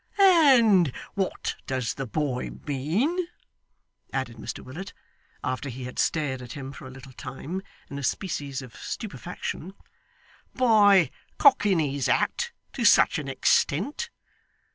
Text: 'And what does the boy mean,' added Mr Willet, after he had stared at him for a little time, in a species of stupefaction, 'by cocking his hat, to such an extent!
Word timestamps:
'And 0.17 0.91
what 1.13 1.57
does 1.67 1.93
the 1.93 2.07
boy 2.07 2.49
mean,' 2.65 3.27
added 4.11 4.37
Mr 4.37 4.65
Willet, 4.65 4.93
after 5.43 5.69
he 5.69 5.83
had 5.83 5.99
stared 5.99 6.41
at 6.41 6.53
him 6.53 6.71
for 6.71 6.87
a 6.87 6.89
little 6.89 7.13
time, 7.13 7.61
in 7.87 7.99
a 7.99 8.03
species 8.03 8.63
of 8.63 8.75
stupefaction, 8.75 9.75
'by 10.55 11.11
cocking 11.37 11.77
his 11.77 12.07
hat, 12.07 12.51
to 12.73 12.83
such 12.83 13.19
an 13.19 13.27
extent! 13.27 14.09